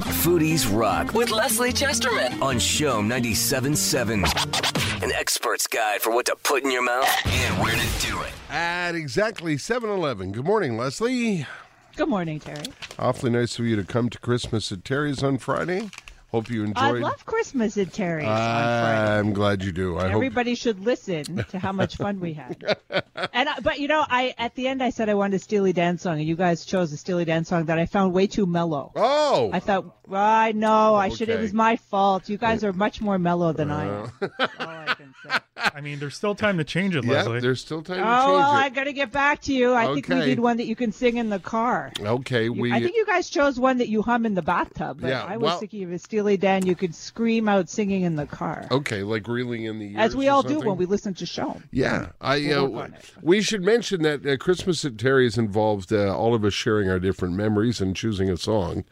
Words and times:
Foodies 0.00 0.66
Rock 0.76 1.14
with 1.14 1.30
Leslie 1.30 1.72
Chesterman 1.72 2.42
on 2.42 2.58
CHOM 2.58 3.08
97.7. 3.08 5.02
An 5.02 5.12
expert's 5.12 5.66
guide 5.66 6.00
for 6.02 6.12
what 6.12 6.26
to 6.26 6.36
put 6.36 6.64
in 6.64 6.70
your 6.70 6.82
mouth 6.82 7.08
and 7.26 7.62
where 7.62 7.74
to 7.74 8.06
do 8.06 8.20
it. 8.22 8.32
At 8.50 8.94
exactly 8.94 9.56
7 9.58 9.88
Eleven. 9.88 10.32
Good 10.32 10.44
morning, 10.44 10.76
Leslie. 10.76 11.46
Good 11.96 12.08
morning, 12.08 12.40
Terry. 12.40 12.72
Awfully 12.98 13.32
nice 13.32 13.58
of 13.58 13.66
you 13.66 13.76
to 13.76 13.84
come 13.84 14.10
to 14.10 14.18
Christmas 14.18 14.70
at 14.70 14.84
Terry's 14.84 15.22
on 15.22 15.38
Friday. 15.38 15.90
Hope 16.32 16.50
you 16.50 16.62
I 16.62 16.66
enjoyed. 16.66 17.02
love 17.02 17.24
Christmas 17.24 17.78
at 17.78 17.92
Terry's. 17.92 18.26
I'm 18.26 19.32
glad 19.32 19.62
you 19.62 19.70
do. 19.70 19.96
I 19.96 20.08
hope. 20.08 20.16
Everybody 20.16 20.56
should 20.56 20.80
listen 20.80 21.44
to 21.50 21.58
how 21.58 21.70
much 21.72 21.96
fun 21.96 22.18
we 22.18 22.32
had. 22.32 22.76
and 22.90 23.48
I, 23.48 23.60
but 23.60 23.78
you 23.78 23.86
know, 23.86 24.04
I 24.06 24.34
at 24.36 24.54
the 24.56 24.66
end 24.66 24.82
I 24.82 24.90
said 24.90 25.08
I 25.08 25.14
wanted 25.14 25.36
a 25.36 25.38
Steely 25.38 25.72
Dan 25.72 25.98
song, 25.98 26.18
and 26.18 26.26
you 26.26 26.34
guys 26.34 26.64
chose 26.64 26.92
a 26.92 26.96
Steely 26.96 27.24
Dan 27.24 27.44
song 27.44 27.66
that 27.66 27.78
I 27.78 27.86
found 27.86 28.12
way 28.12 28.26
too 28.26 28.44
mellow. 28.44 28.92
Oh, 28.96 29.50
I 29.52 29.60
thought, 29.60 29.84
well, 30.08 30.22
I 30.22 30.50
know, 30.52 30.94
I 30.96 31.10
should. 31.10 31.28
It 31.28 31.40
was 31.40 31.52
my 31.52 31.76
fault. 31.76 32.28
You 32.28 32.38
guys 32.38 32.64
are 32.64 32.72
much 32.72 33.00
more 33.00 33.18
mellow 33.18 33.52
than 33.52 33.70
I. 33.70 33.88
Uh. 33.88 34.08
I 34.40 34.86
can 34.86 34.95
say. 34.95 34.95
I 35.56 35.80
mean, 35.80 35.98
there's 35.98 36.14
still 36.16 36.34
time 36.34 36.58
to 36.58 36.64
change 36.64 36.94
it, 36.96 37.04
yeah. 37.06 37.12
Leslie. 37.12 37.40
There's 37.40 37.60
still 37.60 37.82
time 37.82 37.96
to 37.96 38.02
change 38.02 38.08
it. 38.14 38.28
Oh 38.28 38.34
well, 38.34 38.50
I 38.50 38.68
gotta 38.68 38.92
get 38.92 39.10
back 39.12 39.40
to 39.42 39.52
you. 39.52 39.74
I 39.74 39.92
think 39.94 40.08
we 40.08 40.14
Okay. 40.16 40.26
need 40.26 40.38
one 40.40 40.56
that 40.58 40.66
you 40.66 40.76
can 40.76 40.92
sing 40.92 41.16
in 41.16 41.28
the 41.30 41.38
car. 41.38 41.92
Okay, 42.00 42.48
we. 42.48 42.72
I 42.72 42.80
think 42.80 42.94
you 42.96 43.04
guys 43.06 43.28
chose 43.30 43.58
one 43.58 43.78
that 43.78 43.88
you 43.88 44.02
hum 44.02 44.26
in 44.26 44.34
the 44.34 44.42
bathtub, 44.42 44.98
but 45.00 45.08
Yeah, 45.08 45.24
I 45.24 45.36
was 45.36 45.42
well- 45.50 45.58
thinking 45.58 45.84
of 45.84 45.92
a 45.92 45.98
Steely 45.98 46.36
Dan 46.36 46.66
you 46.66 46.74
could 46.74 46.94
scream 46.94 47.48
out 47.48 47.68
singing 47.68 48.02
in 48.02 48.16
the 48.16 48.26
car, 48.26 48.66
okay, 48.70 49.02
like 49.02 49.26
reeling 49.28 49.64
in 49.64 49.78
the 49.78 49.86
years. 49.86 49.98
as 49.98 50.16
we 50.16 50.28
or 50.28 50.32
all 50.32 50.42
do 50.42 50.50
something? 50.50 50.68
when 50.68 50.78
we 50.78 50.86
listen 50.86 51.14
to 51.14 51.26
show. 51.26 51.60
Yeah, 51.72 52.10
I. 52.20 52.38
We'll 52.38 52.76
Uh, 52.78 52.82
on 52.82 52.94
it. 52.94 53.12
we 53.22 53.40
should 53.42 53.62
mention 53.62 54.02
that 54.02 54.24
uh, 54.26 54.36
Christmas 54.36 54.84
at 54.84 54.98
Terry's 54.98 55.36
involved 55.38 55.92
uh, 55.92 56.16
all 56.16 56.34
of 56.34 56.44
us 56.44 56.54
sharing 56.54 56.88
our 56.88 56.98
different 56.98 57.34
memories 57.34 57.80
and 57.80 57.94
choosing 57.96 58.30
a 58.30 58.36
song, 58.36 58.84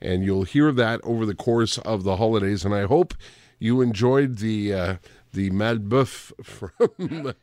and 0.00 0.22
you'll 0.24 0.44
hear 0.44 0.70
that 0.72 1.00
over 1.02 1.26
the 1.26 1.34
course 1.34 1.78
of 1.78 2.04
the 2.04 2.16
holidays. 2.16 2.64
And 2.64 2.74
I 2.74 2.84
hope 2.86 3.14
you 3.58 3.80
enjoyed 3.80 4.38
the 4.38 4.72
uh, 4.72 4.94
the 5.32 5.50
Malboeuf 5.50 6.32
from 6.44 7.34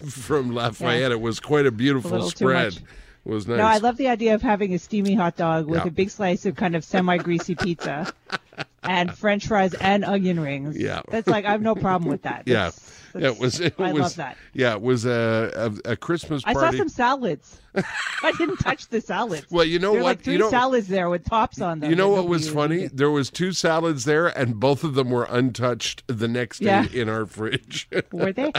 from 0.10 0.50
Lafayette. 0.54 1.12
It 1.12 1.20
was 1.20 1.40
quite 1.40 1.66
a 1.66 1.70
beautiful 1.70 2.22
too 2.22 2.30
spread. 2.30 2.74
It 2.74 2.82
was 3.30 3.46
nice. 3.46 3.58
No, 3.58 3.64
I 3.64 3.78
love 3.78 3.96
the 3.96 4.08
idea 4.08 4.34
of 4.34 4.42
having 4.42 4.72
a 4.74 4.78
steamy 4.78 5.14
hot 5.14 5.36
dog 5.36 5.66
with 5.66 5.80
Yeah. 5.80 5.88
a 5.88 5.90
big 5.90 6.10
slice 6.10 6.46
of 6.46 6.56
kind 6.56 6.74
of 6.74 6.84
semi-greasy 6.84 7.54
pizza 7.56 8.10
and 8.88 9.14
French 9.14 9.46
fries 9.46 9.74
and 9.74 10.04
onion 10.04 10.40
rings. 10.40 10.76
Yeah. 10.76 11.02
that's 11.10 11.28
like 11.28 11.44
I 11.44 11.50
have 11.52 11.62
no 11.62 11.74
problem 11.74 12.10
with 12.10 12.22
that. 12.22 12.42
Yeah. 12.46 12.64
That's- 12.70 12.94
Yeah, 13.14 13.28
it 13.28 13.38
was. 13.38 13.58
It 13.58 13.74
I 13.78 13.92
was, 13.92 14.02
love 14.02 14.16
that. 14.16 14.36
Yeah, 14.52 14.74
it 14.74 14.82
was 14.82 15.06
a 15.06 15.72
a, 15.86 15.92
a 15.92 15.96
Christmas 15.96 16.42
I 16.44 16.52
party. 16.52 16.76
saw 16.76 16.80
some 16.82 16.88
salads. 16.90 17.60
I 17.74 18.32
didn't 18.36 18.58
touch 18.58 18.88
the 18.88 19.00
salads. 19.00 19.46
Well, 19.50 19.64
you 19.64 19.78
know 19.78 19.92
there 19.92 20.00
were 20.00 20.04
what? 20.04 20.08
like 20.18 20.20
three 20.22 20.34
You 20.34 20.38
know- 20.40 20.50
salads 20.50 20.88
there 20.88 21.08
with 21.08 21.24
tops 21.24 21.60
on 21.60 21.80
them. 21.80 21.88
You 21.90 21.96
know 21.96 22.10
what 22.10 22.28
was 22.28 22.50
funny? 22.50 22.76
eating. 22.84 22.90
There 22.92 23.10
was 23.10 23.30
two 23.30 23.52
salads 23.52 24.04
there, 24.04 24.26
and 24.38 24.60
both 24.60 24.84
of 24.84 24.94
them 24.94 25.08
were 25.10 25.24
untouched 25.24 26.02
the 26.06 26.28
next 26.28 26.58
day 26.58 26.66
Yeah. 26.66 26.86
in 26.92 27.08
our 27.08 27.24
fridge. 27.24 27.88
Were 28.12 28.32
they? 28.32 28.52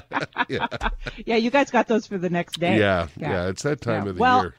yeah. 0.49 0.65
yeah, 1.25 1.35
you 1.35 1.51
guys 1.51 1.69
got 1.69 1.87
those 1.87 2.07
for 2.07 2.17
the 2.17 2.29
next 2.29 2.59
day. 2.59 2.79
yeah, 2.79 3.07
yeah, 3.17 3.47
It's 3.49 3.61
that 3.63 3.81
time 3.81 4.03
Yeah. 4.05 4.09
of 4.09 4.15
the 4.15 4.21
Well, 4.21 4.41
year. 4.41 4.55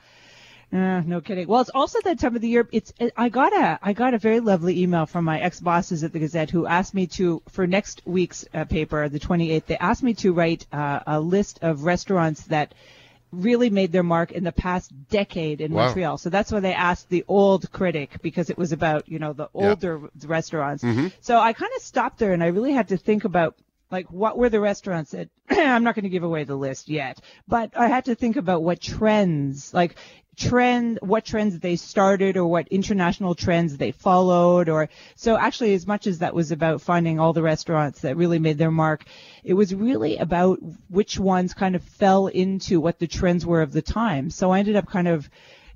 Uh, 0.73 1.01
no 1.01 1.21
kidding. 1.21 1.49
Well, 1.49 1.61
it's 1.61 1.71
also 1.71 1.99
that 2.05 2.21
time 2.21 2.37
of 2.37 2.43
the 2.43 2.49
year. 2.49 2.69
It's 2.71 2.93
I 3.17 3.29
got 3.29 3.53
a 3.53 3.79
I 3.83 3.93
got 3.93 4.15
a 4.15 4.19
very 4.19 4.39
lovely 4.39 4.81
email 4.83 5.05
from 5.05 5.25
my 5.25 5.41
ex 5.41 5.59
bosses 5.59 6.05
at 6.05 6.13
the 6.13 6.21
Gazette 6.21 6.51
who 6.51 6.65
asked 6.67 6.95
me 6.95 7.09
to 7.09 7.43
for 7.49 7.67
next 7.67 8.03
week's 8.05 8.47
uh, 8.55 8.65
paper, 8.67 9.09
the 9.09 9.19
28th. 9.19 9.67
They 9.67 9.79
asked 9.79 10.05
me 10.05 10.15
to 10.15 10.33
write 10.33 10.67
uh, 10.73 11.01
a 11.07 11.19
list 11.19 11.59
of 11.63 11.83
restaurants 11.85 12.43
that 12.47 12.73
really 13.33 13.71
made 13.71 13.91
their 13.93 14.03
mark 14.05 14.33
in 14.33 14.45
the 14.45 14.53
past 14.53 14.93
decade 15.09 15.61
in 15.61 15.73
Wow. 15.73 15.87
Montreal. 15.87 16.19
So 16.19 16.31
that's 16.31 16.51
why 16.53 16.61
they 16.61 16.75
asked 16.75 17.09
the 17.09 17.25
old 17.27 17.71
critic 17.73 18.19
because 18.23 18.49
it 18.51 18.57
was 18.59 18.71
about 18.71 19.09
you 19.09 19.19
know 19.19 19.33
the 19.33 19.49
older 19.53 20.01
restaurants. 20.25 20.85
So 21.21 21.39
I 21.39 21.53
kind 21.53 21.73
of 21.77 21.83
stopped 21.83 22.19
there 22.19 22.33
and 22.33 22.45
I 22.45 22.49
really 22.49 22.73
had 22.73 22.89
to 22.89 22.97
think 22.97 23.25
about 23.25 23.57
like 23.91 24.11
what 24.11 24.39
were 24.39 24.49
the 24.49 24.61
restaurants 24.61 25.11
that 25.13 25.29
I'm 25.51 25.85
not 25.85 25.95
going 25.95 26.05
to 26.05 26.11
give 26.11 26.23
away 26.23 26.45
the 26.45 26.57
list 26.57 26.89
yet, 26.89 27.21
but 27.49 27.77
I 27.77 27.89
had 27.89 28.07
to 28.07 28.15
think 28.15 28.37
about 28.37 28.63
what 28.63 28.81
trends 28.81 29.75
like 29.75 29.97
trend 30.37 30.99
what 31.03 31.25
trends 31.25 31.59
they 31.59 31.77
started 31.77 32.37
or 32.37 32.47
what 32.47 32.69
international 32.69 33.35
trends 33.35 33.77
they 33.77 33.93
followed 33.93 34.71
or 34.71 34.89
so 35.15 35.37
actually 35.37 35.75
as 35.75 35.87
much 35.87 36.07
as 36.07 36.21
that 36.21 36.35
was 36.35 36.51
about 36.51 36.81
finding 36.81 37.21
all 37.21 37.35
the 37.35 37.43
restaurants 37.43 38.01
that 38.01 38.17
really 38.17 38.39
made 38.39 38.57
their 38.57 38.71
mark 38.71 39.05
it 39.45 39.53
was 39.53 39.75
really 39.75 40.17
about 40.17 40.59
which 40.89 41.19
ones 41.19 41.53
kind 41.53 41.75
of 41.75 41.83
fell 41.83 42.27
into 42.29 42.81
what 42.81 42.99
the 42.99 43.07
trends 43.07 43.45
were 43.45 43.61
of 43.61 43.73
the 43.73 43.83
time. 43.83 44.31
So 44.31 44.51
i 44.51 44.59
ended 44.59 44.77
up 44.77 44.89
kind 44.89 45.09
of 45.09 45.29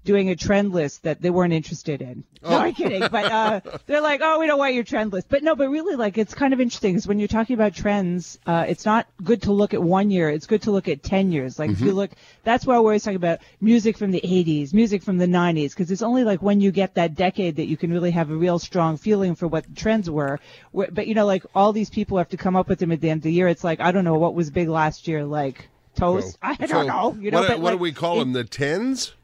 doing 0.04 0.28
a 0.30 0.36
trend 0.36 0.72
list 0.72 1.02
that 1.04 1.20
they 1.22 1.30
weren't 1.30 1.52
interested 1.52 2.02
in. 2.02 2.24
No, 2.42 2.58
I'm 2.58 2.74
kidding. 2.74 3.00
But 3.00 3.24
uh, 3.32 3.60
they're 3.86 4.00
like, 4.02 4.20
oh, 4.22 4.38
we 4.38 4.46
don't 4.46 4.58
want 4.58 4.74
your 4.74 4.84
trend 4.84 5.12
list. 5.12 5.28
But 5.30 5.42
no, 5.42 5.56
but 5.56 5.68
really, 5.70 5.96
like, 5.96 6.18
it's 6.18 6.34
kind 6.34 6.52
of 6.52 6.60
interesting 6.60 6.92
because 6.92 7.06
when 7.06 7.18
you're 7.18 7.28
talking 7.28 7.54
about 7.54 7.74
trends, 7.74 8.38
uh, 8.46 8.66
it's 8.68 8.84
not 8.84 9.06
good 9.22 9.42
to 9.42 9.52
look 9.52 9.72
at 9.74 9.82
one 9.82 10.10
year. 10.10 10.28
It's 10.30 10.46
good 10.46 10.62
to 10.62 10.70
look 10.70 10.88
at 10.88 11.02
10 11.02 11.32
years. 11.32 11.58
Like, 11.58 11.70
if 11.70 11.80
you 11.80 11.92
look, 11.92 12.10
that's 12.44 12.66
why 12.66 12.74
we're 12.74 12.80
always 12.88 13.02
talking 13.02 13.16
about 13.16 13.38
music 13.60 13.96
from 13.96 14.10
the 14.10 14.20
80s, 14.22 14.74
music 14.74 15.02
from 15.02 15.16
the 15.18 15.26
90s, 15.26 15.70
because 15.70 15.90
it's 15.90 16.02
only 16.02 16.22
like 16.24 16.42
when 16.42 16.60
you 16.60 16.70
get 16.70 16.94
that 16.96 17.14
decade 17.14 17.56
that 17.56 17.66
you 17.66 17.76
can 17.76 17.90
really 17.90 18.10
have 18.10 18.30
a 18.30 18.36
real 18.36 18.58
strong 18.58 18.96
feeling 18.98 19.34
for 19.34 19.48
what 19.48 19.64
the 19.64 19.74
trends 19.74 20.10
were. 20.10 20.38
But, 20.74 21.06
you 21.06 21.14
know, 21.14 21.26
like, 21.26 21.44
all 21.54 21.72
these 21.72 21.88
people 21.90 22.18
have 22.18 22.28
to 22.28 22.36
come 22.36 22.56
up 22.56 22.68
with 22.68 22.78
them 22.78 22.92
at 22.92 23.00
the 23.00 23.08
end 23.10 23.18
of 23.20 23.22
the 23.24 23.32
year. 23.32 23.48
It's 23.48 23.64
like, 23.64 23.80
I 23.80 23.90
don't 23.90 24.04
know, 24.04 24.18
what 24.18 24.34
was 24.34 24.50
big 24.50 24.68
last 24.68 25.08
year? 25.08 25.24
Like, 25.24 25.68
toast? 25.96 26.36
I 26.42 26.54
don't 26.56 26.68
So, 26.68 26.82
know. 26.82 27.16
You 27.18 27.30
know, 27.30 27.40
what, 27.40 27.48
but 27.48 27.58
what 27.60 27.70
like, 27.72 27.78
do 27.78 27.82
we 27.82 27.92
call 27.92 28.16
it- 28.16 28.20
them? 28.20 28.32
The 28.34 28.44
tens? 28.44 29.14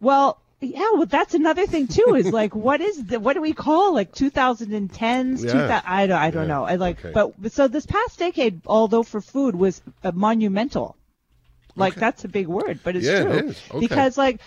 Well, 0.00 0.40
yeah, 0.60 0.90
well, 0.94 1.06
that's 1.06 1.34
another 1.34 1.66
thing 1.66 1.86
too. 1.86 2.14
Is 2.16 2.32
like, 2.32 2.54
what 2.66 2.80
is 2.80 3.04
the 3.06 3.20
what 3.20 3.34
do 3.34 3.40
we 3.42 3.52
call 3.52 3.94
like 3.94 4.12
2010s? 4.12 5.44
Yeah. 5.44 5.52
2000, 5.52 5.82
I 5.86 6.06
don't, 6.06 6.18
I 6.18 6.30
don't 6.30 6.42
Yeah, 6.42 6.48
know. 6.48 6.64
I 6.64 6.76
like, 6.76 7.04
okay. 7.04 7.12
but 7.12 7.52
so 7.52 7.68
this 7.68 7.86
past 7.86 8.18
decade, 8.18 8.60
although 8.66 9.02
for 9.02 9.20
food 9.20 9.54
was 9.54 9.82
uh, 10.02 10.12
monumental. 10.12 10.96
Like 11.76 11.92
Okay. 11.92 12.00
that's 12.00 12.24
a 12.24 12.28
big 12.28 12.46
word, 12.46 12.80
but 12.82 12.96
it's 12.96 13.06
Yeah, 13.06 13.22
true 13.22 13.32
is. 13.48 13.60
Okay. 13.70 13.78
because 13.80 14.16
like. 14.18 14.40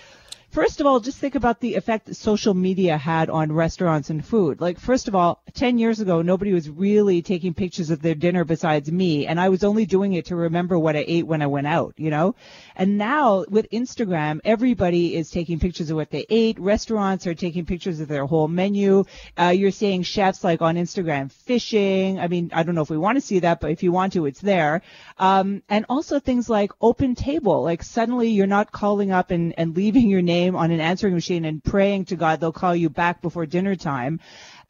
First 0.51 0.81
of 0.81 0.87
all, 0.87 0.99
just 0.99 1.19
think 1.19 1.35
about 1.35 1.59
the 1.59 1.75
effect 1.75 2.07
that 2.07 2.15
social 2.15 2.55
media 2.55 2.97
had 2.97 3.29
on 3.29 3.51
restaurants 3.51 4.09
and 4.09 4.25
food. 4.25 4.59
Like, 4.59 4.79
first 4.79 5.07
of 5.07 5.13
all, 5.13 5.43
10 5.53 5.77
years 5.77 5.99
ago, 5.99 6.23
nobody 6.23 6.53
was 6.53 6.67
really 6.67 7.21
taking 7.21 7.53
pictures 7.53 7.91
of 7.91 8.01
their 8.01 8.15
dinner 8.15 8.43
besides 8.43 8.91
me, 8.91 9.27
and 9.27 9.39
I 9.39 9.49
was 9.49 9.63
only 9.63 9.85
doing 9.85 10.13
it 10.13 10.25
to 10.27 10.35
remember 10.35 10.79
what 10.79 10.95
I 10.95 11.05
ate 11.07 11.27
when 11.27 11.43
I 11.43 11.47
went 11.47 11.67
out, 11.67 11.93
you 11.97 12.09
know? 12.09 12.33
And 12.75 12.97
now, 12.97 13.45
with 13.47 13.69
Instagram, 13.69 14.39
everybody 14.43 15.15
is 15.15 15.29
taking 15.29 15.59
pictures 15.59 15.91
of 15.91 15.97
what 15.97 16.09
they 16.09 16.25
ate. 16.31 16.57
Restaurants 16.57 17.27
are 17.27 17.35
taking 17.35 17.67
pictures 17.67 17.99
of 17.99 18.07
their 18.07 18.25
whole 18.25 18.47
menu. 18.47 19.05
Uh, 19.37 19.53
you're 19.55 19.69
seeing 19.69 20.01
chefs 20.01 20.43
like 20.43 20.63
on 20.63 20.77
Instagram 20.77 21.31
fishing. 21.31 22.19
I 22.19 22.27
mean, 22.27 22.49
I 22.55 22.63
don't 22.63 22.73
know 22.73 22.81
if 22.81 22.89
we 22.89 22.97
want 22.97 23.17
to 23.17 23.21
see 23.21 23.37
that, 23.39 23.59
but 23.61 23.69
if 23.69 23.83
you 23.83 23.91
want 23.91 24.13
to, 24.13 24.25
it's 24.25 24.41
there. 24.41 24.81
Um, 25.19 25.61
and 25.69 25.85
also 25.89 26.19
things 26.19 26.49
like 26.49 26.71
OpenTable. 26.81 27.63
Like 27.63 27.83
suddenly 27.83 28.29
you're 28.29 28.47
not 28.47 28.71
calling 28.71 29.11
up 29.11 29.29
and, 29.29 29.53
and 29.55 29.75
leaving 29.75 30.09
your 30.09 30.23
name 30.23 30.38
on 30.47 30.71
an 30.71 30.79
answering 30.79 31.13
machine 31.13 31.45
and 31.45 31.63
praying 31.63 32.05
to 32.05 32.15
God 32.15 32.39
they'll 32.39 32.51
call 32.51 32.75
you 32.75 32.89
back 32.89 33.21
before 33.21 33.45
dinner 33.45 33.75
time. 33.75 34.19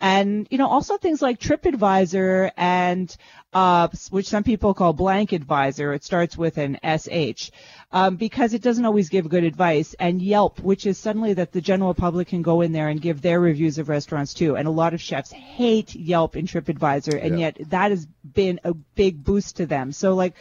And, 0.02 0.48
you 0.50 0.58
know, 0.58 0.68
also 0.68 0.98
things 0.98 1.22
like 1.22 1.40
TripAdvisor 1.42 2.52
and, 2.56 3.14
uh, 3.52 3.90
which 4.12 4.28
some 4.28 4.44
people 4.44 4.74
call 4.74 4.94
blank 4.94 5.34
advisor. 5.34 5.92
It 5.94 6.06
starts 6.06 6.38
with 6.38 6.58
an 6.58 6.78
SH, 6.82 7.52
um, 7.92 8.16
because 8.16 8.54
it 8.54 8.62
doesn't 8.62 8.86
always 8.86 9.10
give 9.10 9.28
good 9.28 9.44
advice. 9.44 9.96
And 10.00 10.22
Yelp, 10.22 10.62
which 10.62 10.86
is 10.86 10.98
suddenly 10.98 11.34
that 11.34 11.52
the 11.52 11.60
general 11.60 11.94
public 11.94 12.30
can 12.30 12.42
go 12.42 12.62
in 12.62 12.72
there 12.72 12.88
and 12.88 13.02
give 13.02 13.22
their 13.22 13.42
reviews 13.42 13.78
of 13.78 13.90
restaurants 13.90 14.34
too. 14.34 14.56
And 14.56 14.70
a 14.70 14.72
lot 14.72 14.94
of 14.94 15.02
chefs 15.02 15.32
hate 15.32 15.94
Yelp 15.94 16.36
and 16.36 16.48
TripAdvisor. 16.48 17.22
And 17.22 17.38
Yeah. 17.38 17.48
yet 17.48 17.58
that 17.70 17.92
has 17.92 18.08
been 18.34 18.62
a 18.64 18.74
big 18.74 19.22
boost 19.24 19.58
to 19.58 19.66
them. 19.66 19.92
So 19.92 20.16
like, 20.16 20.34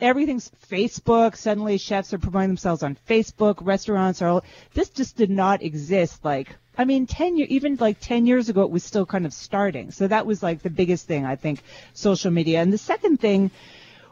everything's 0.00 0.50
Facebook. 0.70 1.36
Suddenly, 1.36 1.78
chefs 1.78 2.12
are 2.12 2.18
promoting 2.18 2.50
themselves 2.50 2.82
on 2.82 2.96
Facebook. 3.08 3.56
Restaurants 3.60 4.22
are. 4.22 4.28
All, 4.28 4.44
this 4.74 4.88
just 4.88 5.16
did 5.16 5.30
not 5.30 5.62
exist. 5.62 6.24
Like, 6.24 6.56
I 6.76 6.84
mean, 6.84 7.06
ten 7.06 7.36
year, 7.36 7.46
even 7.50 7.76
like 7.76 8.00
ten 8.00 8.26
years 8.26 8.48
ago, 8.48 8.62
it 8.62 8.70
was 8.70 8.84
still 8.84 9.06
kind 9.06 9.26
of 9.26 9.32
starting. 9.32 9.90
So 9.90 10.06
that 10.08 10.26
was 10.26 10.42
like 10.42 10.62
the 10.62 10.70
biggest 10.70 11.06
thing 11.06 11.24
I 11.24 11.36
think, 11.36 11.62
social 11.92 12.30
media. 12.30 12.60
And 12.60 12.72
the 12.72 12.78
second 12.78 13.20
thing 13.20 13.50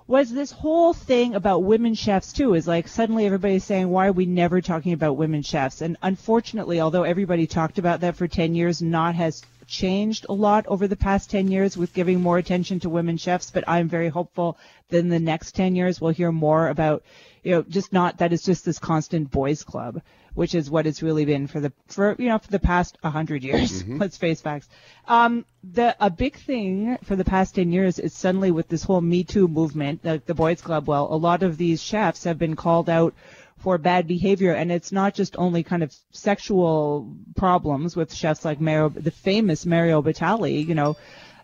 was 0.06 0.32
this 0.32 0.50
whole 0.50 0.92
thing 0.92 1.34
about 1.34 1.62
women 1.62 1.94
chefs 1.94 2.32
too 2.32 2.54
is 2.54 2.66
like 2.66 2.88
suddenly 2.88 3.24
everybody's 3.24 3.64
saying 3.64 3.88
why 3.88 4.08
are 4.08 4.12
we 4.12 4.26
never 4.26 4.60
talking 4.60 4.92
about 4.92 5.16
women 5.16 5.42
chefs 5.42 5.80
and 5.80 5.96
unfortunately 6.02 6.80
although 6.80 7.04
everybody 7.04 7.46
talked 7.46 7.78
about 7.78 8.00
that 8.00 8.16
for 8.16 8.26
10 8.26 8.54
years 8.54 8.82
not 8.82 9.14
has 9.14 9.42
changed 9.66 10.26
a 10.28 10.32
lot 10.32 10.66
over 10.66 10.86
the 10.86 10.96
past 10.96 11.30
10 11.30 11.48
years 11.48 11.76
with 11.76 11.94
giving 11.94 12.20
more 12.20 12.38
attention 12.38 12.80
to 12.80 12.88
women 12.88 13.16
chefs 13.16 13.50
but 13.50 13.64
i'm 13.68 13.88
very 13.88 14.08
hopeful 14.08 14.58
that 14.88 14.98
in 14.98 15.08
the 15.08 15.18
next 15.18 15.54
10 15.54 15.74
years 15.74 16.00
we'll 16.00 16.12
hear 16.12 16.32
more 16.32 16.68
about 16.68 17.02
you 17.42 17.52
know 17.52 17.62
just 17.62 17.92
not 17.92 18.18
that 18.18 18.32
it's 18.32 18.44
just 18.44 18.64
this 18.64 18.78
constant 18.78 19.30
boys 19.30 19.62
club 19.62 20.00
which 20.34 20.54
is 20.54 20.70
what 20.70 20.86
it's 20.86 21.02
really 21.02 21.24
been 21.24 21.46
for 21.46 21.60
the 21.60 21.72
for 21.88 22.16
you 22.18 22.28
know 22.28 22.38
for 22.38 22.50
the 22.50 22.58
past 22.58 22.96
100 23.02 23.44
years. 23.44 23.86
Let's 23.86 24.16
face 24.16 24.40
facts. 24.40 24.68
Um 25.06 25.44
the 25.62 25.94
a 26.00 26.10
big 26.10 26.36
thing 26.36 26.98
for 27.04 27.16
the 27.16 27.24
past 27.24 27.54
10 27.54 27.72
years 27.72 27.98
is 27.98 28.12
suddenly 28.12 28.50
with 28.50 28.68
this 28.68 28.82
whole 28.82 29.00
me 29.00 29.24
too 29.24 29.46
movement 29.46 30.04
like 30.04 30.26
the 30.26 30.34
boys 30.34 30.60
club 30.60 30.88
well 30.88 31.06
a 31.10 31.16
lot 31.16 31.42
of 31.42 31.56
these 31.56 31.82
chefs 31.82 32.24
have 32.24 32.38
been 32.38 32.56
called 32.56 32.88
out 32.88 33.14
for 33.62 33.78
bad 33.78 34.06
behavior. 34.06 34.52
And 34.52 34.72
it's 34.72 34.92
not 34.92 35.14
just 35.14 35.36
only 35.38 35.62
kind 35.62 35.82
of 35.82 35.94
sexual 36.10 37.16
problems 37.36 37.96
with 37.96 38.14
chefs 38.14 38.44
like 38.44 38.60
Mario, 38.60 38.88
the 38.88 39.10
famous 39.10 39.64
Mario 39.64 40.02
Batali, 40.02 40.66
you 40.66 40.74
know, 40.74 40.96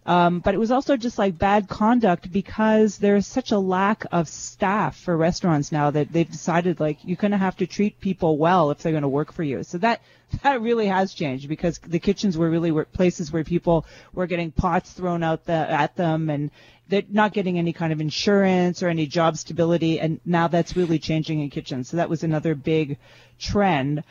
um, 0.08 0.40
but 0.40 0.54
it 0.54 0.58
was 0.58 0.70
also 0.70 0.96
just 0.96 1.18
like 1.18 1.36
bad 1.36 1.68
conduct 1.68 2.32
because 2.32 2.96
there's 2.96 3.26
such 3.26 3.52
a 3.52 3.58
lack 3.58 4.06
of 4.10 4.26
staff 4.26 4.98
for 4.98 5.14
restaurants 5.14 5.70
now 5.70 5.90
that 5.90 6.10
they've 6.10 6.30
decided 6.30 6.80
like 6.80 6.96
you're 7.04 7.18
going 7.18 7.32
to 7.32 7.36
have 7.36 7.58
to 7.58 7.66
treat 7.66 8.00
people 8.00 8.38
well 8.38 8.70
if 8.70 8.78
they're 8.78 8.92
going 8.92 9.02
to 9.02 9.08
work 9.08 9.32
for 9.32 9.42
you. 9.42 9.62
So 9.64 9.76
that 9.78 10.00
that 10.42 10.62
really 10.62 10.86
has 10.86 11.12
changed 11.12 11.46
because 11.46 11.78
the 11.80 11.98
kitchens 11.98 12.38
were 12.38 12.48
really 12.48 12.72
places 12.86 13.30
where 13.30 13.44
people 13.44 13.84
were 14.14 14.26
getting 14.26 14.50
pots 14.50 14.92
thrown 14.92 15.22
out 15.22 15.44
the, 15.44 15.52
at 15.52 15.94
them 15.94 16.30
and 16.30 16.50
they're 16.88 17.02
not 17.10 17.34
getting 17.34 17.58
any 17.58 17.74
kind 17.74 17.92
of 17.92 18.00
insurance 18.00 18.82
or 18.82 18.88
any 18.88 19.06
job 19.06 19.36
stability. 19.36 20.00
And 20.00 20.20
now 20.24 20.48
that's 20.48 20.74
really 20.74 20.98
changing 20.98 21.40
in 21.40 21.50
kitchens. 21.50 21.90
So 21.90 21.98
that 21.98 22.08
was 22.08 22.24
another 22.24 22.54
big 22.54 22.96
trend 23.38 24.04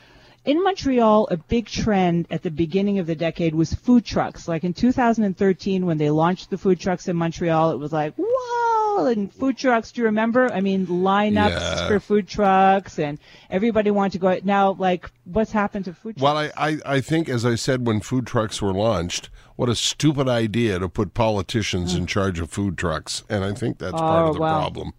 in 0.48 0.64
Montreal, 0.64 1.28
a 1.30 1.36
big 1.36 1.66
trend 1.68 2.26
at 2.32 2.42
the 2.42 2.50
beginning 2.50 3.00
of 3.00 3.06
the 3.06 3.16
decade 3.16 3.54
was 3.54 3.74
food 3.74 4.06
trucks. 4.06 4.48
Like 4.48 4.64
in 4.64 4.74
2013, 4.74 5.86
when 5.86 5.98
they 5.98 6.10
launched 6.10 6.50
the 6.50 6.58
food 6.58 6.80
trucks 6.80 7.10
in 7.10 7.18
Montreal, 7.18 7.72
it 7.72 7.78
was 7.78 7.92
like, 7.92 8.14
whoa, 8.18 9.08
and 9.08 9.32
food 9.32 9.58
trucks. 9.58 9.92
Do 9.92 10.02
you 10.02 10.06
remember? 10.06 10.52
I 10.52 10.62
mean, 10.62 10.88
lineups 10.88 11.50
Yeah. 11.50 11.88
for 11.90 12.00
food 12.00 12.30
trucks, 12.30 12.98
and 12.98 13.20
everybody 13.50 13.92
wanted 13.92 14.14
to 14.14 14.20
go. 14.20 14.40
Now, 14.46 14.72
like, 14.80 15.12
what's 15.26 15.52
happened 15.52 15.84
to 15.86 15.94
food 15.94 16.18
trucks? 16.18 16.24
Well, 16.24 16.38
I, 16.38 16.52
I, 16.56 16.78
I 16.86 17.02
think, 17.02 17.28
as 17.28 17.46
I 17.46 17.56
said, 17.56 17.86
when 17.86 18.00
food 18.00 18.26
trucks 18.26 18.62
were 18.62 18.74
launched, 18.74 19.30
what 19.58 19.68
a 19.68 19.76
stupid 19.76 20.30
idea 20.30 20.80
to 20.80 20.88
put 20.88 21.14
politicians 21.14 21.94
mm. 21.94 21.98
in 21.98 22.08
charge 22.08 22.40
of 22.40 22.50
food 22.50 22.78
trucks. 22.78 23.24
And 23.30 23.44
I 23.44 23.54
think 23.54 23.80
that's 23.80 23.94
oh, 23.96 23.98
part 23.98 24.26
Oh, 24.26 24.30
of 24.30 24.36
the 24.36 24.42
wow. 24.42 24.60
problem. 24.62 24.94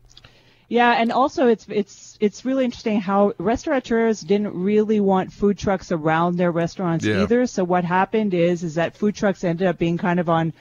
Yeah, 0.69 0.93
and 0.93 1.11
also 1.11 1.49
it's 1.49 1.67
it's 1.69 2.19
it's 2.21 2.45
really 2.45 2.65
interesting 2.67 3.01
how 3.01 3.33
restaurateurs 3.39 4.21
didn't 4.21 4.53
really 4.55 5.01
want 5.01 5.33
food 5.33 5.57
trucks 5.57 5.91
around 5.93 6.37
their 6.37 6.51
restaurants 6.53 7.07
Yeah. 7.07 7.23
either. 7.23 7.47
So 7.47 7.65
what 7.65 7.85
happened 7.85 8.35
is 8.35 8.63
is 8.63 8.75
that 8.75 8.97
food 8.97 9.15
trucks 9.15 9.45
ended 9.45 9.67
up 9.67 9.79
being 9.79 9.97
kind 9.97 10.21
of 10.21 10.29
on 10.29 10.53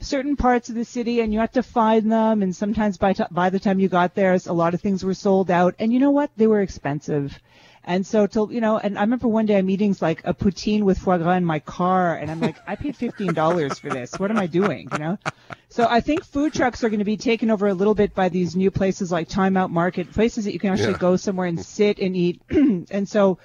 certain 0.00 0.36
parts 0.36 0.68
of 0.68 0.74
the 0.74 0.84
city 0.84 1.20
and 1.20 1.32
you 1.32 1.38
had 1.40 1.52
to 1.54 1.62
find 1.62 2.10
them. 2.12 2.42
And 2.42 2.54
sometimes 2.54 2.96
by 2.98 3.12
t- 3.12 3.24
by 3.30 3.50
the 3.50 3.58
time 3.58 3.80
you 3.80 3.88
got 3.88 4.14
there 4.14 4.36
a 4.46 4.52
lot 4.52 4.74
of 4.74 4.80
things 4.80 5.04
were 5.04 5.14
sold 5.14 5.50
out. 5.50 5.74
And 5.78 5.92
you 5.92 5.98
know 6.00 6.10
what? 6.10 6.30
They 6.36 6.46
were 6.46 6.60
expensive. 6.60 7.38
And 7.84 8.06
so 8.06 8.26
till 8.26 8.52
you 8.52 8.60
know 8.60 8.78
and 8.78 8.98
i 8.98 9.00
remember 9.02 9.28
one 9.28 9.46
day 9.46 9.56
i'm 9.56 9.70
eating 9.70 9.94
like 10.00 10.20
a 10.24 10.34
poutine 10.34 10.82
with 10.82 10.98
foie 10.98 11.18
gras 11.18 11.36
in 11.36 11.44
my 11.44 11.60
car. 11.60 12.16
And 12.16 12.30
i'm 12.30 12.40
like 12.40 12.60
i 12.66 12.76
paid 12.76 12.96
$15 12.98 13.80
for 13.80 13.90
this. 13.90 14.18
What 14.18 14.30
am 14.30 14.38
i 14.38 14.46
doing? 14.46 14.90
You 14.92 14.98
know? 14.98 15.18
So 15.68 15.86
i 15.88 16.00
think 16.00 16.24
food 16.24 16.52
trucks 16.52 16.84
are 16.84 16.88
going 16.90 16.98
to 17.00 17.04
be 17.04 17.16
taken 17.16 17.50
over 17.50 17.66
a 17.68 17.74
little 17.74 17.94
bit 17.94 18.14
by 18.14 18.28
these 18.28 18.54
new 18.54 18.70
places 18.70 19.10
like 19.10 19.28
time 19.28 19.56
out 19.56 19.70
market 19.70 20.12
places 20.12 20.44
that 20.44 20.52
you 20.52 20.58
can 20.60 20.72
actually 20.72 20.92
Yeah. 20.92 20.98
go 21.08 21.16
somewhere 21.16 21.46
and 21.46 21.60
sit 21.60 21.98
and 21.98 22.14
eat. 22.16 22.40
And 22.90 23.08
so 23.08 23.38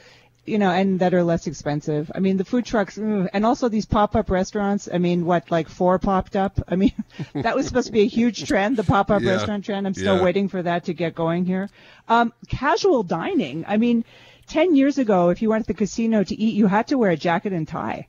you 0.51 0.57
know, 0.59 0.69
and 0.69 0.99
that 0.99 1.13
are 1.13 1.23
less 1.23 1.47
expensive. 1.47 2.11
I 2.13 2.19
mean, 2.19 2.37
the 2.37 2.45
food 2.45 2.65
trucks, 2.65 2.97
ugh, 2.97 3.27
and 3.33 3.45
also 3.45 3.69
these 3.69 3.85
pop-up 3.85 4.29
restaurants. 4.29 4.89
I 4.93 4.97
mean, 4.97 5.25
what, 5.25 5.49
like 5.49 5.69
four 5.69 5.97
popped 5.99 6.35
up? 6.35 6.59
I 6.67 6.75
mean, 6.75 6.93
that 7.33 7.55
was 7.55 7.65
supposed 7.67 7.87
to 7.87 7.93
be 7.93 8.01
a 8.01 8.07
huge 8.19 8.45
trend, 8.47 8.77
the 8.77 8.83
pop-up 8.83 9.21
Yeah. 9.25 9.31
restaurant 9.31 9.63
trend. 9.65 9.87
I'm 9.87 9.93
still 9.93 10.17
Yeah. 10.17 10.23
waiting 10.23 10.47
for 10.49 10.61
that 10.61 10.85
to 10.85 10.93
get 10.93 11.15
going 11.15 11.45
here. 11.45 11.69
Um, 12.07 12.33
casual 12.49 13.03
dining. 13.03 13.63
I 13.67 13.77
mean, 13.77 14.03
10 14.47 14.75
years 14.75 14.97
ago, 14.97 15.29
if 15.29 15.41
you 15.41 15.49
went 15.49 15.63
to 15.65 15.67
the 15.73 15.77
casino 15.77 16.23
to 16.23 16.35
eat, 16.35 16.53
you 16.53 16.67
had 16.67 16.87
to 16.89 16.97
wear 16.97 17.11
a 17.11 17.17
jacket 17.17 17.53
and 17.53 17.67
tie. 17.67 18.07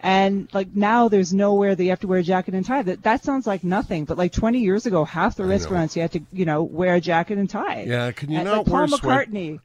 And 0.00 0.48
like 0.52 0.68
now, 0.74 1.08
there's 1.08 1.32
nowhere 1.32 1.74
that 1.74 1.82
you 1.82 1.90
have 1.90 2.00
to 2.00 2.06
wear 2.06 2.18
a 2.18 2.22
jacket 2.22 2.54
and 2.54 2.64
tie. 2.64 2.82
That 2.82 3.02
that 3.04 3.24
sounds 3.24 3.46
like 3.46 3.64
nothing, 3.64 4.04
but 4.04 4.18
like 4.18 4.32
20 4.32 4.58
years 4.58 4.84
ago, 4.86 5.04
half 5.04 5.36
the 5.36 5.44
restaurants 5.46 5.96
you 5.96 6.02
had 6.02 6.12
to, 6.12 6.20
you 6.32 6.44
know, 6.44 6.62
wear 6.62 6.94
a 6.96 7.00
jacket 7.00 7.38
and 7.38 7.48
tie. 7.48 7.84
Yeah, 7.86 8.10
can 8.12 8.30
you 8.30 8.36
And, 8.38 8.44
not 8.46 8.58
like 8.58 8.66
Paul 8.66 8.78
wear 8.80 8.88
sweat- 8.88 9.30
McCartney. 9.30 9.60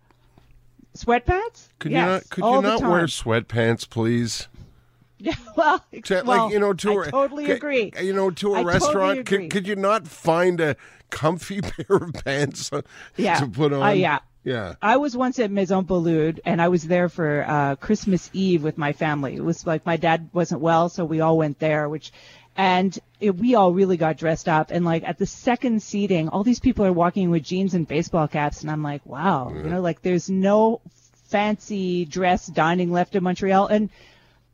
Sweatpants? 0.98 1.70
Could 1.80 1.92
yes, 1.92 2.02
you 2.06 2.12
not? 2.12 2.30
Could 2.30 2.44
you 2.44 2.62
not 2.62 2.82
wear 2.82 3.06
sweatpants, 3.06 3.90
please? 3.90 4.48
Yeah, 5.18 5.34
well, 5.56 5.84
To, 6.06 6.24
well, 6.26 6.46
like 6.46 6.54
you 6.54 6.60
know, 6.60 6.74
to 6.74 7.02
I 7.04 7.08
a- 7.08 7.12
totally 7.12 7.46
ca- 7.46 7.54
agree. 7.54 7.92
You 8.02 8.14
know, 8.14 8.30
to 8.32 8.50
a 8.50 8.52
I 8.52 8.56
totally 8.64 8.74
restaurant, 8.74 9.20
agree. 9.20 9.38
could, 9.44 9.52
could 9.52 9.68
you 9.68 9.76
not 9.76 10.08
find 10.08 10.60
a 10.62 10.76
comfy 11.10 11.62
pair 11.62 11.98
of 11.98 12.14
pants 12.26 12.72
Yeah. 13.18 13.40
to 13.40 13.48
put 13.48 13.74
on? 13.74 13.82
Uh, 13.84 13.90
yeah. 13.92 14.20
yeah. 14.44 14.76
I 14.82 14.98
was 14.98 15.16
once 15.18 15.38
at 15.40 15.52
Maison 15.52 15.86
Boulud, 15.86 16.40
and 16.46 16.62
I 16.62 16.68
was 16.70 16.84
there 16.88 17.10
for 17.10 17.46
uh, 17.48 17.76
Christmas 17.76 18.30
Eve 18.34 18.64
with 18.64 18.78
my 18.78 18.94
family. 18.94 19.36
It 19.36 19.44
was 19.44 19.66
like 19.68 19.86
my 19.86 19.98
dad 19.98 20.30
wasn't 20.34 20.62
well, 20.62 20.90
so 20.90 21.06
we 21.06 21.20
all 21.22 21.38
went 21.38 21.60
there, 21.60 21.88
which, 21.90 22.12
and 22.56 22.98
it, 23.20 23.36
we 23.36 23.56
all 23.56 23.74
really 23.74 23.98
got 23.98 24.18
dressed 24.18 24.50
up. 24.50 24.72
And 24.72 24.86
like 24.86 25.04
at 25.04 25.18
the 25.18 25.26
second 25.26 25.82
seating, 25.82 26.30
all 26.30 26.44
these 26.44 26.60
people 26.60 26.86
are 26.86 26.94
walking 26.94 27.30
with 27.30 27.44
jeans 27.44 27.74
and 27.74 27.88
baseball 27.88 28.28
caps, 28.28 28.62
and 28.62 28.72
I'm 28.72 28.84
like, 28.84 29.06
wow, 29.06 29.52
you 29.54 29.70
know, 29.70 29.82
like 29.82 30.02
there's 30.02 30.30
no 30.30 30.82
fancy 31.28 32.06
dress 32.06 32.48
dining 32.48 32.92
left 32.92 33.16
in 33.16 33.24
Montreal, 33.24 33.68
and 33.68 33.90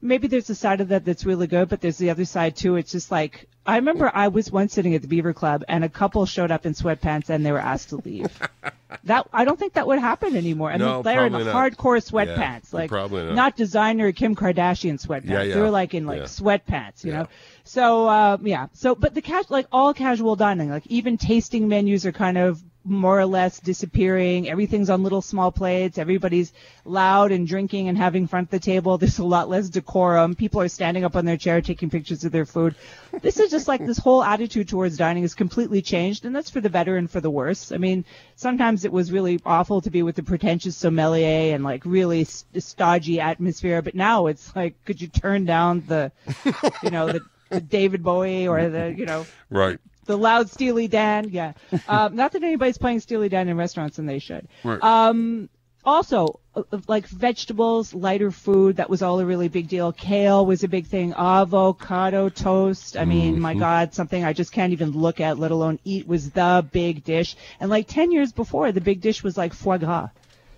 maybe 0.01 0.27
there's 0.27 0.50
a 0.50 0.56
side 0.56 0.81
of 0.81 0.89
that 0.89 1.06
that's 1.06 1.25
really 1.25 1.47
good, 1.47 1.69
but 1.69 1.81
there's 1.81 1.97
the 1.97 2.09
other 2.09 2.25
side 2.25 2.56
too. 2.56 2.75
It's 2.75 2.92
just 2.92 3.12
like 3.12 3.47
I 3.65 3.77
remember 3.77 4.12
I 4.13 4.27
was 4.27 4.51
once 4.51 4.74
sitting 4.74 4.94
at 4.94 5.01
the 5.01 5.07
Beaver 5.07 5.33
Club 5.33 5.63
and 5.68 5.83
a 5.83 5.89
couple 5.89 6.25
showed 6.25 6.51
up 6.51 6.65
in 6.65 6.74
sweatpants 6.74 7.30
and 7.30 7.45
they 7.45 7.51
were 7.51 7.59
asked 7.59 7.89
to 7.89 7.98
leave. 7.98 8.39
that 9.06 9.28
I 9.34 9.46
don't 9.46 9.58
think 9.58 9.74
that 9.74 9.88
would 9.88 10.00
happen 10.00 10.36
anymore. 10.36 10.72
I 10.72 10.78
No, 10.78 10.96
mean, 10.96 11.04
they're 11.04 11.26
in 11.26 11.34
not. 11.34 11.42
hardcore 11.44 11.98
sweatpants, 12.04 12.72
Yeah, 12.72 12.78
like 12.78 12.90
probably 12.90 13.34
not. 13.34 13.56
designer 13.56 14.12
Kim 14.12 14.36
Kardashian 14.36 15.04
sweatpants. 15.04 15.30
Yeah, 15.30 15.42
yeah. 15.44 15.56
They 15.56 15.62
were 15.62 15.70
like 15.72 15.94
in 15.94 16.06
like 16.06 16.24
sweatpants, 16.24 17.04
you 17.04 17.12
know. 17.12 17.28
So 17.64 18.08
um, 18.10 18.46
yeah, 18.46 18.68
so 18.74 18.94
but 18.96 19.14
the 19.16 19.22
cas- 19.22 19.50
like 19.50 19.68
all 19.72 19.94
casual 19.94 20.36
dining, 20.36 20.70
like 20.70 20.86
even 20.88 21.18
tasting 21.18 21.68
menus 21.68 22.06
are 22.06 22.12
kind 22.12 22.38
of 22.38 22.62
more 22.86 23.20
or 23.20 23.26
less 23.26 23.60
disappearing. 23.60 24.48
Everything's 24.48 24.90
on 24.90 25.04
little 25.04 25.22
small 25.22 25.52
plates. 25.52 25.98
Everybody's 25.98 26.54
loud 26.86 27.32
and 27.32 27.48
drinking 27.48 27.90
and 27.90 27.98
having 27.98 28.28
front 28.28 28.48
at 28.48 28.52
the 28.52 28.60
table. 28.60 28.98
There's 29.00 29.20
a 29.20 29.26
lot 29.26 29.50
less 29.50 29.70
decorum. 29.70 30.36
People 30.36 30.62
are 30.62 30.68
standing 30.68 31.04
up 31.04 31.16
on 31.16 31.26
their 31.26 31.38
chair 31.38 31.62
taking 31.62 31.90
pictures 31.90 32.24
of 32.24 32.32
their 32.32 32.46
food. 32.46 32.76
This 33.22 33.40
is 33.40 33.50
just 33.50 33.68
like 33.68 33.86
this 33.86 33.98
whole 33.98 34.24
attitude 34.24 34.70
towards 34.70 34.98
dining 34.98 35.24
has 35.24 35.34
completely 35.34 35.82
changed, 35.82 36.26
and 36.26 36.36
that's 36.36 36.50
for 36.50 36.62
the 36.62 36.70
better 36.70 36.98
and 36.98 37.10
for 37.10 37.20
the 37.22 37.30
worse. 37.30 37.72
I 37.72 37.78
mean, 37.78 38.06
sometimes 38.36 38.86
it 38.86 38.92
was 38.92 39.12
really 39.12 39.40
awful 39.46 39.82
to 39.82 39.90
be 39.90 40.04
with 40.04 40.16
the 40.16 40.24
pretentious 40.24 40.76
sommelier 40.78 41.56
and 41.56 41.64
like 41.64 41.86
really 41.86 42.22
s- 42.22 42.46
stodgy 42.58 43.20
atmosphere, 43.20 43.82
but 43.82 43.96
now 43.96 44.28
it's 44.28 44.56
like, 44.56 44.76
could 44.86 45.02
you 45.02 45.08
turn 45.08 45.46
down 45.46 45.84
the, 45.88 46.12
you 46.84 46.92
know, 46.92 47.08
the, 47.08 47.22
the 47.50 47.62
David 47.62 48.04
Bowie 48.04 48.48
or 48.48 48.70
the, 48.70 48.94
you 48.96 49.06
know, 49.06 49.26
Right. 49.50 49.80
The 50.06 50.18
loud 50.18 50.50
Steely 50.50 50.88
Dan. 50.88 51.30
Yeah. 51.30 51.54
Um, 51.88 52.16
not 52.16 52.31
that 52.31 52.44
anybody's 52.44 52.78
playing 52.78 53.00
Steely 53.00 53.30
Dan 53.30 53.50
in 53.50 53.57
restaurants, 53.57 54.00
and 54.00 54.07
they 54.07 54.19
should. 54.19 54.48
Right. 54.63 54.81
Um, 54.84 55.50
also, 55.86 56.40
uh, 56.56 56.63
like 56.88 57.07
vegetables, 57.07 57.94
lighter 57.94 58.31
food, 58.31 58.78
that 58.78 58.90
was 58.90 59.02
all 59.02 59.19
a 59.19 59.25
really 59.25 59.50
big 59.50 59.68
deal. 59.68 59.92
Kale 59.92 60.46
was 60.46 60.63
a 60.63 60.68
big 60.68 60.88
thing. 60.88 61.13
Avocado 61.13 62.30
toast. 62.30 62.98
I 62.98 63.06
mean, 63.06 63.39
my 63.39 63.53
God, 63.53 63.94
something 63.94 64.24
I 64.24 64.34
just 64.34 64.51
can't 64.51 64.74
even 64.74 64.91
look 64.91 65.20
at, 65.20 65.38
let 65.38 65.51
alone 65.51 65.79
eat, 65.84 66.08
was 66.08 66.32
the 66.32 66.68
big 66.72 67.03
dish. 67.03 67.36
And 67.60 67.70
like 67.70 67.88
10 67.88 68.12
years 68.12 68.32
before, 68.32 68.72
the 68.72 68.82
big 68.82 69.01
dish 69.01 69.24
was 69.24 69.38
like 69.38 69.53
foie 69.53 69.77
gras. 69.77 70.10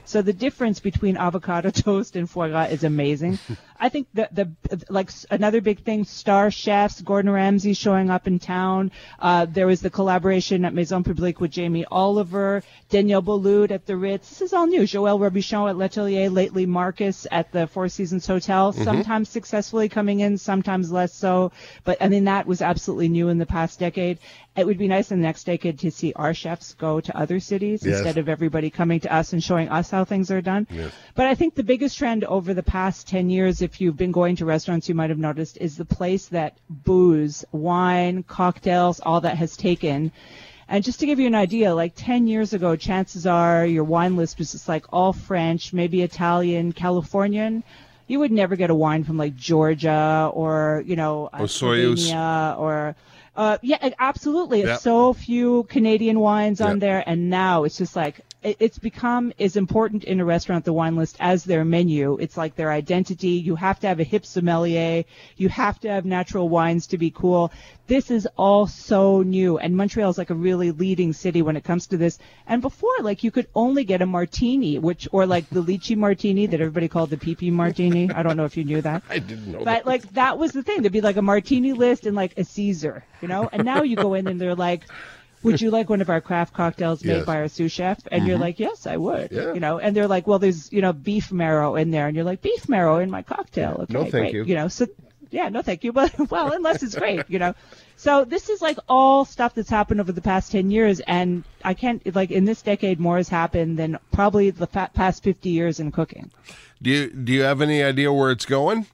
So 0.05 0.21
the 0.21 0.31
difference 0.31 0.79
between 0.79 1.17
avocado 1.17 1.69
toast 1.71 2.15
and 2.15 2.29
foie 2.29 2.47
gras 2.47 2.67
is 2.67 2.85
amazing. 2.85 3.39
I 3.79 3.89
think 3.89 4.07
the 4.13 4.27
the 4.31 4.51
like 4.89 5.09
another 5.29 5.61
big 5.61 5.79
thing, 5.83 6.03
star 6.03 6.49
chefs, 6.51 7.01
Gordon 7.01 7.31
Ramsay 7.31 7.73
showing 7.73 8.09
up 8.09 8.27
in 8.27 8.39
town. 8.39 8.91
Uh, 9.19 9.45
there 9.45 9.67
was 9.67 9.81
the 9.81 9.89
collaboration 9.89 10.65
at 10.65 10.73
Maison 10.73 11.03
Publique 11.03 11.39
with 11.39 11.51
Jamie 11.51 11.85
Oliver, 11.91 12.63
Daniel 12.89 13.21
Boulud 13.21 13.71
at 13.71 13.85
the 13.85 13.95
Ritz. 13.95 14.29
This 14.29 14.41
is 14.41 14.53
all 14.53 14.67
new. 14.67 14.81
Joël 14.81 15.19
Robuchon 15.19 15.69
at 15.69 15.77
L'Atelier, 15.77 16.29
lately 16.29 16.65
Marcus 16.65 17.27
at 17.31 17.51
the 17.51 17.67
Four 17.67 17.87
Seasons 17.89 18.25
Hotel. 18.25 18.71
Sometimes 18.73 19.29
successfully 19.29 19.89
coming 19.89 20.21
in, 20.21 20.37
sometimes 20.37 20.91
less 20.91 21.13
so. 21.13 21.51
But 21.83 21.97
I 22.01 22.07
mean 22.09 22.25
that 22.25 22.47
was 22.47 22.61
absolutely 22.61 23.09
new 23.09 23.29
in 23.29 23.37
the 23.37 23.45
past 23.45 23.79
decade. 23.79 24.19
It 24.55 24.65
would 24.65 24.79
be 24.79 24.87
nice 24.87 25.11
in 25.11 25.19
the 25.19 25.27
next 25.27 25.43
decade 25.43 25.77
to 25.79 25.91
see 25.91 26.13
our 26.15 26.33
chefs 26.33 26.73
go 26.73 26.99
to 26.99 27.15
other 27.15 27.39
cities 27.39 27.83
Yes. 27.85 27.97
instead 27.99 28.17
of 28.17 28.27
everybody 28.27 28.71
coming 28.71 28.99
to 29.01 29.13
us 29.13 29.31
and 29.33 29.43
showing 29.43 29.69
us 29.69 29.91
how 29.91 30.03
things 30.03 30.31
are 30.31 30.41
done. 30.41 30.65
But 31.13 31.27
I 31.27 31.35
think 31.35 31.53
the 31.53 31.63
biggest 31.63 31.95
trend 31.95 32.23
over 32.23 32.55
the 32.55 32.63
past 32.63 33.07
10 33.07 33.29
years, 33.29 33.61
if 33.67 33.81
you've 33.81 33.97
been 33.97 34.13
going 34.13 34.37
to 34.37 34.45
restaurants, 34.45 34.87
you 34.87 34.95
might 34.95 35.09
have 35.09 35.19
noticed, 35.19 35.57
is 35.59 35.75
the 35.75 35.83
place 35.83 36.27
that 36.27 36.57
booze, 36.69 37.43
wine, 37.51 38.23
cocktails, 38.23 39.01
all 39.01 39.19
that 39.21 39.35
has 39.35 39.57
taken. 39.57 40.13
And 40.69 40.85
just 40.85 41.01
to 41.01 41.05
give 41.05 41.19
you 41.19 41.27
an 41.27 41.35
idea, 41.35 41.75
like 41.75 41.91
10 41.95 42.27
years 42.27 42.53
ago, 42.53 42.77
chances 42.77 43.27
are 43.27 43.65
your 43.65 43.83
wine 43.83 44.15
list 44.15 44.39
was 44.39 44.53
just 44.53 44.69
like 44.69 44.85
all 44.93 45.11
French, 45.11 45.73
maybe 45.73 46.01
Italian, 46.01 46.71
Californian. 46.71 47.63
You 48.07 48.19
would 48.19 48.31
never 48.31 48.55
get 48.55 48.69
a 48.69 48.75
wine 48.75 49.03
from 49.03 49.17
like 49.17 49.35
Georgia 49.35 50.31
or, 50.33 50.81
you 50.85 50.95
know, 50.95 51.29
Or 51.33 51.47
Soyuz. 51.47 52.09
Or 52.57 52.95
Uh, 53.37 53.57
yeah, 53.61 53.89
absolutely. 53.99 54.63
Yep. 54.63 54.79
so 54.79 55.13
few 55.13 55.63
Canadian 55.69 56.19
wines 56.19 56.59
on 56.59 56.71
Yep. 56.71 56.79
there, 56.79 57.03
and 57.05 57.29
now 57.29 57.63
it's 57.65 57.77
just 57.77 57.95
like 57.95 58.21
it's 58.43 58.77
become 58.77 59.33
as 59.39 59.55
important 59.57 60.03
in 60.03 60.19
a 60.19 60.25
restaurant 60.25 60.63
the 60.63 60.71
wine 60.71 60.95
list 60.95 61.17
as 61.19 61.43
their 61.43 61.65
menu. 61.65 62.17
It's 62.19 62.37
like 62.37 62.55
their 62.55 62.71
identity. 62.71 63.29
You 63.29 63.55
have 63.55 63.79
to 63.81 63.87
have 63.87 63.99
a 63.99 64.03
hip 64.03 64.25
sommelier. 64.25 65.03
You 65.37 65.49
have 65.49 65.79
to 65.81 65.89
have 65.89 66.05
natural 66.05 66.47
wines 66.47 66.87
to 66.87 66.97
be 66.97 67.09
cool. 67.09 67.51
This 67.87 68.11
is 68.11 68.27
all 68.37 68.67
so 68.67 69.21
new, 69.21 69.57
and 69.57 69.75
Montreal 69.75 70.09
is 70.09 70.17
like 70.17 70.29
a 70.29 70.35
really 70.35 70.71
leading 70.71 71.13
city 71.13 71.41
when 71.41 71.55
it 71.55 71.63
comes 71.63 71.87
to 71.87 71.97
this. 71.97 72.19
And 72.45 72.61
before, 72.61 72.91
like 73.01 73.23
you 73.23 73.31
could 73.31 73.47
only 73.55 73.85
get 73.85 74.01
a 74.01 74.05
martini, 74.05 74.77
which 74.77 75.07
or 75.11 75.25
like 75.25 75.49
the 75.49 75.63
lychee 75.63 75.95
martini 75.97 76.47
that 76.47 76.59
everybody 76.59 76.87
called 76.87 77.09
the 77.09 77.17
PP 77.17 77.51
martini. 77.51 78.11
I 78.11 78.23
don't 78.23 78.37
know 78.37 78.45
if 78.45 78.57
you 78.57 78.63
knew 78.65 78.81
that. 78.81 79.03
I 79.09 79.19
didn't 79.19 79.47
know 79.51 79.59
that. 79.59 79.65
But 79.65 79.73
that. 79.73 79.85
like 79.85 80.13
that 80.13 80.37
was 80.37 80.51
the 80.51 80.63
thing. 80.63 80.81
There'd 80.81 80.93
be 80.93 81.01
like 81.01 81.17
a 81.17 81.21
martini 81.21 81.73
list 81.73 82.05
and 82.05 82.15
like 82.15 82.37
a 82.37 82.43
Caesar, 82.43 83.03
you 83.21 83.26
know. 83.27 83.49
And 83.51 83.65
now 83.65 83.83
you 83.83 83.95
go 83.95 84.13
in 84.13 84.27
and 84.27 84.39
they're 84.39 84.55
like, 84.55 84.83
"Would 85.43 85.61
you 85.61 85.71
like 85.71 85.89
one 85.89 86.01
of 86.01 86.09
our 86.09 86.21
craft 86.21 86.53
cocktails 86.53 87.03
made 87.03 87.17
Yes. 87.17 87.25
by 87.25 87.37
our 87.37 87.47
sous 87.47 87.71
chef?" 87.71 87.99
And 88.11 88.25
you're 88.25 88.35
mm-hmm. 88.35 88.43
like, 88.43 88.59
"Yes, 88.59 88.87
I 88.87 88.97
would." 88.97 89.31
Yeah. 89.31 89.53
You 89.53 89.59
know. 89.59 89.79
And 89.79 89.95
they're 89.95 90.07
like, 90.07 90.27
"Well, 90.27 90.39
there's 90.39 90.71
you 90.71 90.81
know 90.81 90.93
beef 90.93 91.31
marrow 91.31 91.75
in 91.75 91.91
there," 91.91 92.07
and 92.07 92.15
you're 92.15 92.25
like, 92.25 92.41
"Beef 92.41 92.67
marrow 92.69 92.97
in 92.97 93.09
my 93.11 93.21
cocktail." 93.21 93.79
Okay, 93.81 93.93
No, 93.93 94.01
thank 94.01 94.11
great. 94.11 94.33
you. 94.33 94.43
You 94.43 94.55
know. 94.55 94.67
So 94.67 94.87
yeah, 95.31 95.49
no, 95.49 95.61
thank 95.61 95.83
you. 95.83 95.91
But 95.97 96.29
well, 96.31 96.51
unless 96.53 96.83
it's 96.83 96.95
great, 96.95 97.23
you 97.27 97.39
know. 97.39 97.53
So 97.95 98.25
this 98.25 98.49
is 98.49 98.61
like 98.61 98.77
all 98.87 99.25
stuff 99.25 99.55
that's 99.55 99.69
happened 99.69 99.99
over 99.99 100.11
the 100.11 100.21
past 100.21 100.51
10 100.51 100.69
years 100.69 100.99
and 100.99 101.43
I 101.65 101.73
can't 101.73 102.15
like 102.15 102.29
in 102.29 102.45
this 102.45 102.61
decade 102.61 102.99
more 102.99 103.17
has 103.17 103.27
happened 103.27 103.79
than 103.79 103.97
probably 104.11 104.51
the 104.51 104.67
fa- 104.67 104.91
past 104.93 105.23
50 105.23 105.49
years 105.49 105.79
in 105.79 105.91
cooking. 105.91 106.29
Do 106.81 106.91
you 106.91 107.09
do 107.09 107.33
you 107.33 107.41
have 107.41 107.61
any 107.61 107.81
idea 107.83 108.13
where 108.13 108.29
it's 108.29 108.45
going? 108.45 108.85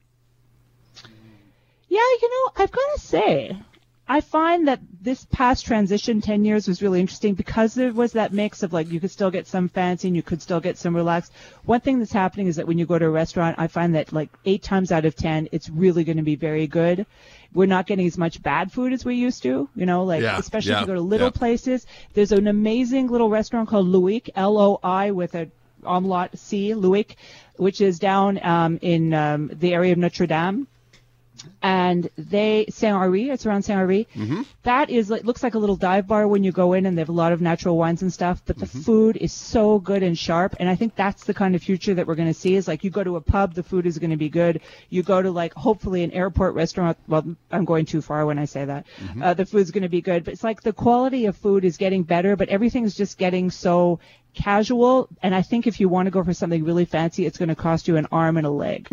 Yeah, 1.89 1.99
you 2.21 2.29
know, 2.29 2.63
I've 2.63 2.71
got 2.71 2.93
to 2.95 2.99
say, 3.01 3.57
I 4.07 4.19
find 4.19 4.67
that 4.67 4.81
this 5.01 5.25
past 5.31 5.65
transition 5.65 6.19
10 6.19 6.43
years 6.43 6.67
was 6.67 6.81
really 6.81 6.99
interesting 6.99 7.35
because 7.35 7.73
there 7.73 7.93
was 7.93 8.13
that 8.13 8.33
mix 8.33 8.61
of 8.61 8.73
like 8.73 8.91
you 8.91 8.99
could 8.99 9.11
still 9.11 9.31
get 9.31 9.47
some 9.47 9.69
fancy 9.69 10.09
and 10.09 10.15
you 10.15 10.21
could 10.21 10.41
still 10.41 10.59
get 10.59 10.77
some 10.77 10.93
relaxed. 10.93 11.31
One 11.63 11.79
thing 11.79 11.99
that's 11.99 12.11
happening 12.11 12.47
is 12.47 12.57
that 12.57 12.67
when 12.67 12.77
you 12.77 12.85
go 12.85 12.99
to 12.99 13.05
a 13.05 13.09
restaurant, 13.09 13.57
I 13.57 13.67
find 13.67 13.95
that 13.95 14.11
like 14.11 14.29
eight 14.43 14.61
times 14.61 14.91
out 14.91 15.05
of 15.05 15.15
10, 15.15 15.47
it's 15.53 15.69
really 15.69 16.03
going 16.03 16.17
to 16.17 16.23
be 16.23 16.35
very 16.35 16.67
good. 16.67 17.05
We're 17.53 17.65
not 17.65 17.87
getting 17.87 18.05
as 18.05 18.17
much 18.17 18.41
bad 18.43 18.73
food 18.73 18.91
as 18.91 19.05
we 19.05 19.15
used 19.15 19.41
to, 19.43 19.69
you 19.73 19.85
know, 19.85 20.03
like 20.03 20.21
Yeah, 20.21 20.37
especially 20.37 20.71
yeah, 20.71 20.79
if 20.79 20.81
you 20.81 20.87
go 20.87 20.95
to 20.95 21.01
little 21.01 21.27
yeah. 21.27 21.39
places. 21.39 21.87
There's 22.13 22.33
an 22.33 22.47
amazing 22.47 23.07
little 23.07 23.29
restaurant 23.29 23.69
called 23.69 23.87
Loïc, 23.87 24.29
L-O-I 24.35 25.11
with 25.11 25.33
a 25.35 25.49
umlaut 25.85 26.37
C, 26.37 26.71
Loïc, 26.71 27.15
which 27.55 27.79
is 27.79 27.99
down 27.99 28.43
um, 28.45 28.79
in 28.81 29.13
um, 29.13 29.49
the 29.53 29.73
area 29.73 29.93
of 29.93 29.97
Notre 29.97 30.27
Dame 30.27 30.67
and 31.61 32.09
they 32.17 32.65
Saint 32.69 32.95
Henri, 32.95 33.29
it's 33.29 33.45
around 33.45 33.63
Saint 33.63 33.79
Henri. 33.79 34.07
Mm-hmm. 34.15 34.41
That 34.63 34.89
is 34.89 35.09
like 35.09 35.23
looks 35.23 35.43
like 35.43 35.55
a 35.55 35.59
little 35.59 35.75
dive 35.75 36.07
bar 36.07 36.27
when 36.27 36.43
you 36.43 36.51
go 36.51 36.73
in, 36.73 36.85
and 36.85 36.97
they 36.97 37.01
have 37.01 37.09
a 37.09 37.13
lot 37.13 37.31
of 37.33 37.41
natural 37.41 37.77
wines 37.77 38.01
and 38.01 38.11
stuff. 38.11 38.41
But 38.45 38.57
the 38.57 38.65
Mm-hmm. 38.65 38.81
food 38.81 39.17
is 39.17 39.31
so 39.33 39.77
good 39.79 40.03
and 40.03 40.17
sharp, 40.17 40.55
and 40.59 40.67
I 40.69 40.75
think 40.75 40.95
that's 40.95 41.25
the 41.25 41.33
kind 41.33 41.53
of 41.55 41.61
future 41.61 41.93
that 41.93 42.07
we're 42.07 42.15
going 42.15 42.27
to 42.27 42.33
see. 42.33 42.55
Is 42.55 42.67
like 42.67 42.83
you 42.83 42.89
go 42.89 43.03
to 43.03 43.15
a 43.17 43.21
pub, 43.21 43.53
the 43.53 43.63
food 43.63 43.85
is 43.85 43.99
going 43.99 44.09
to 44.11 44.17
be 44.17 44.29
good. 44.29 44.61
You 44.89 45.03
go 45.03 45.21
to 45.21 45.31
like 45.31 45.53
hopefully 45.53 46.03
an 46.03 46.11
airport 46.11 46.55
restaurant. 46.55 46.97
Well, 47.07 47.35
I'm 47.51 47.65
going 47.65 47.85
too 47.85 48.01
far 48.01 48.25
when 48.25 48.39
I 48.39 48.45
say 48.45 48.65
that. 48.65 48.85
Mm-hmm. 48.99 49.21
Uh, 49.23 49.33
the 49.33 49.45
food's 49.45 49.71
going 49.71 49.83
to 49.83 49.89
be 49.89 50.01
good, 50.01 50.23
but 50.23 50.33
it's 50.33 50.43
like 50.43 50.61
the 50.63 50.73
quality 50.73 51.25
of 51.27 51.37
food 51.37 51.65
is 51.65 51.77
getting 51.77 52.03
better, 52.03 52.35
but 52.35 52.49
everything's 52.49 52.95
just 52.95 53.17
getting 53.17 53.51
so 53.51 53.99
casual. 54.33 55.07
And 55.21 55.35
I 55.35 55.41
think 55.43 55.67
if 55.67 55.79
you 55.79 55.89
want 55.89 56.07
to 56.07 56.11
go 56.11 56.23
for 56.23 56.33
something 56.33 56.63
really 56.63 56.85
fancy, 56.85 57.25
it's 57.25 57.37
going 57.37 57.49
to 57.49 57.55
cost 57.55 57.87
you 57.87 57.97
an 57.97 58.07
arm 58.11 58.37
and 58.37 58.47
a 58.47 58.49
leg. 58.49 58.87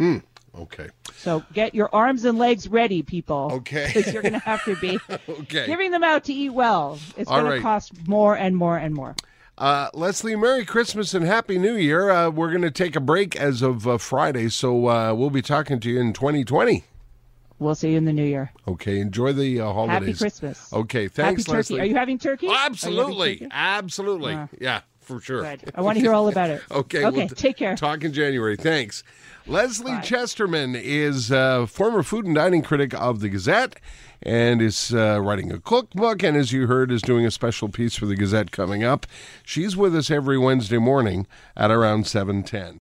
Okay. 0.60 0.88
So 1.16 1.42
get 1.52 1.74
your 1.74 1.94
arms 1.94 2.24
and 2.24 2.38
legs 2.38 2.68
ready, 2.68 3.02
people. 3.02 3.50
Okay. 3.54 3.90
Because 3.92 4.12
you're 4.12 4.22
going 4.22 4.34
to 4.34 4.38
have 4.40 4.64
to 4.64 4.76
be 4.76 4.98
Okay. 5.28 5.66
giving 5.66 5.90
them 5.90 6.04
out 6.04 6.24
to 6.24 6.32
eat 6.32 6.50
well. 6.50 6.98
It's 7.16 7.28
going 7.30 7.44
right. 7.44 7.56
to 7.56 7.62
cost 7.62 8.06
more 8.06 8.36
and 8.36 8.56
more 8.56 8.76
and 8.76 8.94
more. 8.94 9.14
Uh, 9.58 9.90
Leslie, 9.92 10.36
Merry 10.36 10.64
Christmas 10.64 11.12
and 11.12 11.24
Happy 11.24 11.58
New 11.58 11.74
Year. 11.76 12.10
Uh, 12.10 12.30
we're 12.30 12.48
going 12.50 12.62
to 12.62 12.70
take 12.70 12.96
a 12.96 13.00
break 13.00 13.36
as 13.36 13.60
of 13.60 13.86
uh, 13.86 13.98
Friday, 13.98 14.48
so 14.48 14.88
uh, 14.88 15.12
we'll 15.14 15.28
be 15.30 15.42
talking 15.42 15.78
to 15.80 15.90
you 15.90 16.00
in 16.00 16.12
2020. 16.14 16.84
We'll 17.58 17.74
see 17.74 17.90
you 17.90 17.98
in 17.98 18.06
the 18.06 18.12
new 18.14 18.24
year. 18.24 18.52
Okay, 18.66 19.00
enjoy 19.00 19.34
the 19.34 19.60
uh, 19.60 19.70
holidays. 19.70 19.98
Happy 19.98 20.14
Christmas. 20.14 20.72
Okay, 20.72 21.08
thanks, 21.08 21.42
Happy 21.42 21.52
turkey. 21.52 21.56
Leslie. 21.74 21.80
Are 21.80 21.84
you 21.84 21.94
having 21.94 22.18
turkey? 22.18 22.46
Oh, 22.46 22.52
you 22.52 22.56
having 22.56 22.72
absolutely, 22.72 23.36
turkey? 23.36 23.48
absolutely. 23.50 24.32
Uh, 24.32 24.46
yeah, 24.58 24.80
for 25.10 25.20
sure. 25.20 25.42
Good. 25.42 25.72
I 25.74 25.80
want 25.80 25.96
to 25.96 26.00
hear 26.00 26.14
all 26.14 26.28
about 26.28 26.50
it. 26.50 26.62
Okay. 26.70 27.04
Okay. 27.10 27.16
we'll 27.18 27.28
take 27.28 27.56
care. 27.56 27.74
Talk 27.76 28.04
in 28.04 28.12
January. 28.12 28.56
Thanks. 28.56 29.02
Leslie 29.46 29.92
Bye. 29.92 30.00
Chesterman 30.00 30.76
is 30.76 31.30
a 31.30 31.66
former 31.66 32.02
food 32.02 32.26
and 32.26 32.34
dining 32.34 32.62
critic 32.62 32.94
of 32.94 33.20
the 33.20 33.28
Gazette 33.28 33.76
and 34.22 34.62
is 34.62 34.94
uh, 34.94 35.18
writing 35.20 35.50
a 35.50 35.58
cookbook 35.58 36.22
and, 36.22 36.36
as 36.36 36.52
you 36.52 36.66
heard, 36.68 36.92
is 36.92 37.02
doing 37.02 37.26
a 37.26 37.30
special 37.30 37.68
piece 37.68 37.96
for 37.96 38.06
the 38.06 38.14
Gazette 38.14 38.52
coming 38.52 38.84
up. 38.84 39.06
She's 39.44 39.76
with 39.76 39.96
us 39.96 40.10
every 40.10 40.38
Wednesday 40.38 40.78
morning 40.78 41.26
at 41.56 41.70
around 41.72 42.06
710. 42.06 42.78